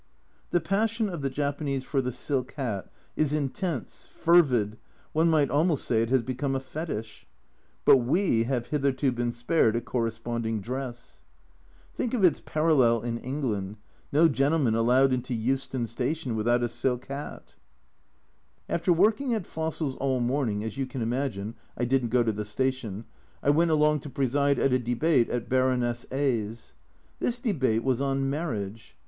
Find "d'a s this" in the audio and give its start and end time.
26.09-27.37